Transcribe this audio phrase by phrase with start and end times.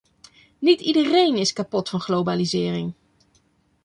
[0.59, 2.93] Niet iedereen is kapot van globalisering.